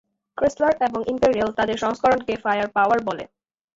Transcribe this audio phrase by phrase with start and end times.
[0.37, 3.23] Chrysler এবং Imperial তাদের সংস্করণকে "ফায়ারপাওয়ার" বলে।